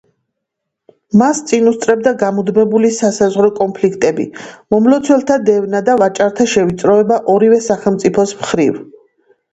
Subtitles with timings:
[1.21, 4.27] მას წინ უსწრებდა გამუდმებული სასაზღვრო კონფლიქტები,
[4.75, 8.83] მომლოცველთა დევნა და ვაჭართა შევიწროება ორივე სახელმწიფოს მხრივ.